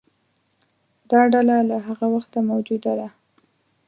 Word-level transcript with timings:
دا 1.09 1.21
ډله 1.33 1.57
له 1.69 1.77
هغه 1.87 2.05
وخته 2.15 2.39
موجوده 2.49 2.91
ده. 2.99 3.09